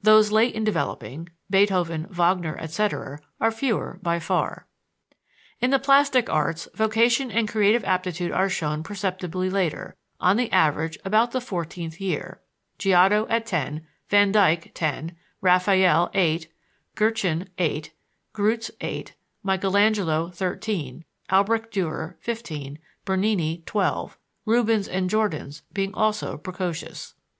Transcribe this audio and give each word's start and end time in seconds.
Those 0.00 0.30
late 0.30 0.54
in 0.54 0.62
developing 0.62 1.28
Beethoven, 1.50 2.06
Wagner, 2.08 2.56
etc. 2.58 3.18
are 3.40 3.50
fewer 3.50 3.98
by 4.00 4.20
far. 4.20 4.68
In 5.58 5.70
the 5.70 5.80
plastic 5.80 6.30
arts, 6.30 6.68
vocation 6.72 7.32
and 7.32 7.48
creative 7.48 7.82
aptitude 7.82 8.30
are 8.30 8.48
shown 8.48 8.84
perceptibly 8.84 9.50
later, 9.50 9.96
on 10.20 10.36
the 10.36 10.52
average 10.52 10.98
about 11.04 11.32
the 11.32 11.40
fourteenth 11.40 12.00
year: 12.00 12.40
Giotto, 12.78 13.26
at 13.28 13.44
ten; 13.44 13.84
Van 14.08 14.30
Dyck, 14.30 14.70
ten; 14.72 15.16
Raphael, 15.40 16.12
eight; 16.14 16.46
Guerchin, 16.94 17.48
eight; 17.58 17.92
Greuze, 18.32 18.70
eight; 18.82 19.14
Michaelangelo, 19.42 20.30
thirteen; 20.30 21.04
Albrecht 21.28 21.74
Dürer, 21.74 22.14
fifteen; 22.20 22.78
Bernini, 23.04 23.64
twelve; 23.66 24.16
Rubens 24.44 24.86
and 24.86 25.10
Jordaens 25.10 25.62
being 25.74 25.92
also 25.92 26.38
precocious. 26.38 27.14